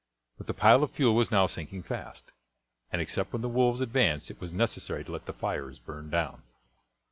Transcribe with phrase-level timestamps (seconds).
[0.39, 2.31] But the pile of fuel was now sinking fast,
[2.91, 6.41] and except when the wolves advanced it was necessary to let the fires burn down.